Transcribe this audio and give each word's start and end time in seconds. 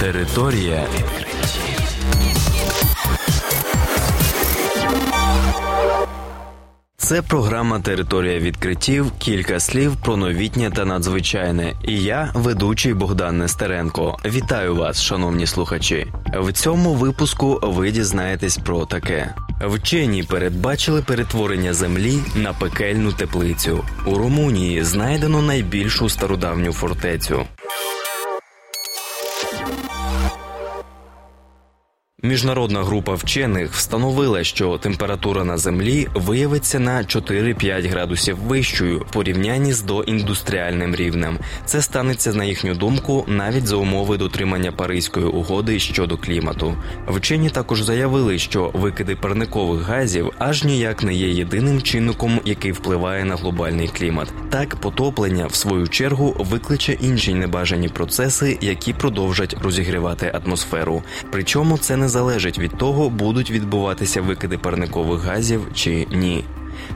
Територія 0.00 0.86
відкриттів. 0.94 1.80
Це 6.96 7.22
програма 7.22 7.80
Територія 7.80 8.38
відкриттів. 8.38 9.12
Кілька 9.18 9.60
слів 9.60 9.96
про 9.96 10.16
новітнє 10.16 10.70
та 10.70 10.84
надзвичайне. 10.84 11.74
І 11.84 12.02
я, 12.02 12.30
ведучий 12.34 12.94
Богдан 12.94 13.38
Нестеренко. 13.38 14.16
Вітаю 14.24 14.76
вас, 14.76 15.02
шановні 15.02 15.46
слухачі. 15.46 16.06
В 16.34 16.52
цьому 16.52 16.94
випуску 16.94 17.60
ви 17.62 17.90
дізнаєтесь 17.90 18.58
про 18.58 18.86
таке. 18.86 19.34
Вчені 19.60 20.22
передбачили 20.22 21.02
перетворення 21.02 21.74
землі 21.74 22.18
на 22.34 22.52
пекельну 22.52 23.12
теплицю. 23.12 23.84
У 24.06 24.14
Румунії 24.14 24.84
знайдено 24.84 25.42
найбільшу 25.42 26.08
стародавню 26.08 26.72
фортецю. 26.72 27.46
Міжнародна 32.22 32.82
група 32.82 33.14
вчених 33.14 33.72
встановила, 33.72 34.44
що 34.44 34.78
температура 34.78 35.44
на 35.44 35.58
землі 35.58 36.08
виявиться 36.14 36.78
на 36.78 36.98
4-5 36.98 37.90
градусів 37.90 38.36
вищою 38.36 38.98
в 38.98 39.12
порівнянні 39.12 39.72
з 39.72 39.82
доіндустріальним 39.82 40.94
рівнем. 40.94 41.38
Це 41.64 41.82
станеться 41.82 42.32
на 42.32 42.44
їхню 42.44 42.74
думку 42.74 43.24
навіть 43.28 43.66
за 43.66 43.76
умови 43.76 44.16
дотримання 44.16 44.72
Паризької 44.72 45.26
угоди 45.26 45.78
щодо 45.78 46.18
клімату. 46.18 46.76
Вчені 47.08 47.50
також 47.50 47.82
заявили, 47.82 48.38
що 48.38 48.70
викиди 48.74 49.16
парникових 49.16 49.82
газів 49.82 50.30
аж 50.38 50.64
ніяк 50.64 51.02
не 51.02 51.14
є 51.14 51.28
єдиним 51.28 51.82
чинником, 51.82 52.40
який 52.44 52.72
впливає 52.72 53.24
на 53.24 53.36
глобальний 53.36 53.88
клімат. 53.88 54.28
Так, 54.50 54.76
потоплення 54.76 55.46
в 55.46 55.54
свою 55.54 55.88
чергу 55.88 56.36
викличе 56.38 56.92
інші 56.92 57.34
небажані 57.34 57.88
процеси, 57.88 58.58
які 58.60 58.92
продовжать 58.92 59.56
розігрівати 59.62 60.40
атмосферу. 60.44 61.02
Причому 61.30 61.78
це 61.78 61.96
не 61.96 62.09
залежить 62.10 62.58
від 62.58 62.76
того, 62.76 63.10
будуть 63.10 63.50
відбуватися 63.50 64.22
викиди 64.22 64.58
парникових 64.58 65.20
газів 65.20 65.66
чи 65.74 66.06
ні. 66.10 66.44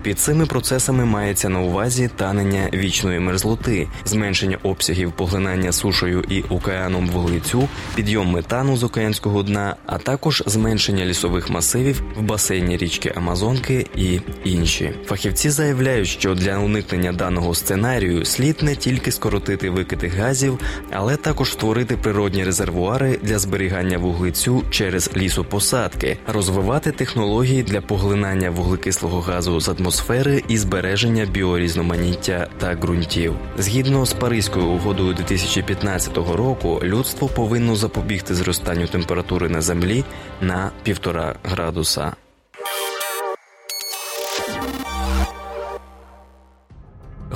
Під 0.03 0.19
цими 0.19 0.47
процесами 0.47 1.05
мається 1.05 1.48
на 1.48 1.61
увазі 1.61 2.11
танення 2.17 2.69
вічної 2.75 3.20
мерзлоти, 3.20 3.89
зменшення 4.05 4.58
обсягів 4.62 5.12
поглинання 5.12 5.72
сушою 5.72 6.25
і 6.28 6.42
океаном 6.42 7.06
вуглецю, 7.06 7.69
підйом 7.95 8.30
метану 8.30 8.77
з 8.77 8.83
океанського 8.84 9.42
дна, 9.42 9.77
а 9.86 9.98
також 9.98 10.42
зменшення 10.47 11.05
лісових 11.05 11.50
масивів 11.50 12.02
в 12.17 12.22
басейні 12.22 12.77
річки 12.77 13.12
Амазонки 13.17 13.86
і 13.97 14.20
інші. 14.45 14.92
Фахівці 15.06 15.50
заявляють, 15.50 16.08
що 16.08 16.34
для 16.34 16.58
уникнення 16.58 17.12
даного 17.12 17.55
сценарію 17.55 18.25
слід 18.25 18.56
не 18.62 18.77
тільки 18.77 19.12
скоротити 19.12 19.70
викиди 19.70 20.08
газів, 20.08 20.58
але 20.92 21.17
також 21.17 21.52
створити 21.52 21.97
природні 21.97 22.45
резервуари 22.45 23.19
для 23.22 23.39
зберігання 23.39 23.98
вуглецю 23.98 24.62
через 24.70 25.11
лісопосадки, 25.17 26.19
розвивати 26.27 26.92
технології 26.92 27.62
для 27.62 27.80
поглинання 27.80 28.50
вуглекислого 28.50 29.20
газу 29.20 29.52
з 29.65 29.69
атмосфери 29.69 30.43
і 30.48 30.59
збереження 30.59 31.25
біорізноманіття 31.25 32.48
та 32.59 32.75
ґрунтів. 32.75 33.34
Згідно 33.59 34.07
з 34.07 34.12
Паризькою 34.12 34.67
угодою 34.67 35.15
2015 35.15 36.17
року, 36.17 36.81
людство 36.83 37.29
повинно 37.29 37.77
запобігти 37.77 38.35
зростанню 38.35 38.87
температури 38.87 39.48
на 39.48 39.61
землі 39.61 40.05
на 40.41 40.70
півтора 40.83 41.35
градуса. 41.45 42.12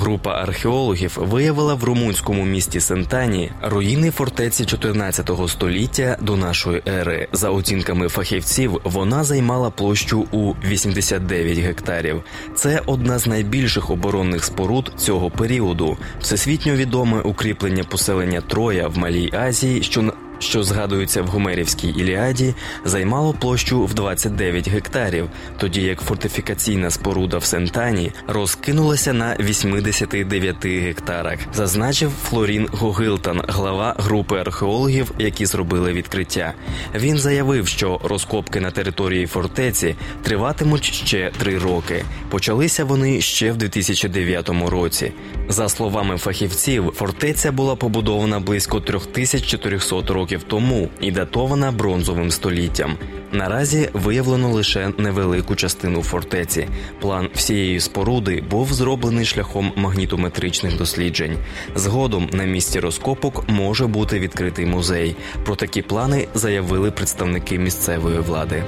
Група 0.09 0.31
археологів 0.31 1.19
виявила 1.20 1.75
в 1.75 1.84
румунському 1.84 2.45
місті 2.45 2.81
Сентані 2.81 3.51
руїни 3.62 4.11
фортеці 4.11 4.65
14 4.65 5.31
століття 5.48 6.17
до 6.20 6.37
нашої 6.37 6.83
ери. 6.89 7.28
За 7.33 7.50
оцінками 7.50 8.09
фахівців, 8.09 8.81
вона 8.84 9.25
займала 9.25 9.70
площу 9.70 10.27
у 10.33 10.53
89 10.65 11.59
гектарів. 11.59 12.22
Це 12.55 12.82
одна 12.87 13.19
з 13.19 13.27
найбільших 13.27 13.91
оборонних 13.91 14.44
споруд 14.44 14.93
цього 14.97 15.31
періоду. 15.31 15.97
Всесвітньо 16.21 16.72
відоме 16.72 17.21
укріплення 17.21 17.84
поселення 17.84 18.41
Троя 18.41 18.88
в 18.88 18.99
Малій 18.99 19.31
Азії, 19.34 19.82
що 19.82 20.12
що 20.38 20.62
згадується 20.62 21.22
в 21.22 21.26
Гомерівській 21.26 21.88
Іліаді, 21.88 22.54
займало 22.84 23.32
площу 23.32 23.84
в 23.84 23.94
29 23.94 24.69
гектарів, 24.69 25.28
тоді 25.59 25.82
як 25.82 26.00
фортифікаційна 26.00 26.91
споруда 26.91 27.38
в 27.38 27.44
Сентані 27.44 28.12
розкинулася 28.26 29.12
на 29.12 29.37
89 29.41 30.66
гектарах, 30.66 31.38
зазначив 31.54 32.10
Флорін 32.10 32.69
Гогилтан, 32.72 33.43
глава 33.49 33.94
групи 33.99 34.37
археологів, 34.38 35.12
які 35.19 35.47
зробили 35.47 35.93
відкриття. 35.93 36.55
Він 36.94 37.19
заявив, 37.19 37.69
що 37.69 38.00
розкопки 38.05 38.60
на 38.60 38.70
території 38.70 39.26
фортеці 39.26 39.97
триватимуть 40.22 40.84
ще 40.84 41.31
три 41.38 41.59
роки. 41.59 42.05
Почалися 42.31 42.84
вони 42.84 43.20
ще 43.20 43.53
в 43.53 43.56
2009 43.56 44.50
році. 44.66 45.12
За 45.49 45.69
словами 45.69 46.19
фахівців, 46.19 46.93
фортеця 46.97 47.53
була 47.53 47.76
побудована 47.76 48.41
близько 48.41 48.81
3400 48.81 50.15
років 50.15 50.28
років 50.28 50.43
тому 50.43 50.89
і 51.00 51.11
датована 51.11 51.72
бронзовим 51.72 52.31
століттям. 52.31 52.97
Наразі 53.33 53.89
виявлено 53.93 54.50
лише 54.50 54.93
невелику 54.99 55.56
частину 55.56 56.03
фортеці. 56.03 56.69
План 57.00 57.28
всієї 57.34 57.81
споруди 57.81 58.44
був 58.50 58.72
зроблений 58.72 59.25
шляхом 59.25 59.72
магнітометричних 59.77 60.77
досліджень. 60.78 61.37
Згодом 61.75 62.31
на 62.33 62.44
місці 62.44 62.81
розкопок 62.81 63.49
може 63.49 63.87
бути 63.87 64.19
відкритий 64.19 64.67
музей. 64.67 65.17
Про 65.44 65.56
такі 65.56 65.83
плани 65.83 66.28
заявили 66.34 66.91
представники 66.91 67.59
місцевої 67.59 68.19
влади. 68.19 68.65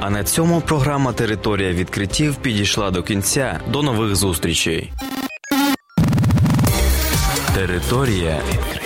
А 0.00 0.10
на 0.10 0.24
цьому 0.24 0.60
програма 0.60 1.12
Територія 1.12 1.72
відкриттів 1.72 2.36
підійшла 2.36 2.90
до 2.90 3.02
кінця. 3.02 3.60
До 3.68 3.82
нових 3.82 4.16
зустрічей. 4.16 4.92
Територія 7.54 8.38
відкриттів. 8.52 8.83